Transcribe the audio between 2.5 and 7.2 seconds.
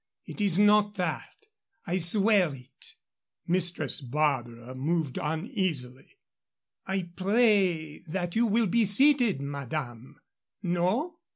it!" Mistress Barbara moved uneasily. "I